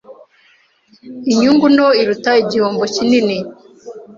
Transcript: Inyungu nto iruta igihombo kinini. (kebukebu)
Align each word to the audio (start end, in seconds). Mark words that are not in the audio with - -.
Inyungu 1.31 1.65
nto 1.75 1.87
iruta 2.01 2.31
igihombo 2.43 2.83
kinini. 2.95 3.37
(kebukebu) 3.37 3.99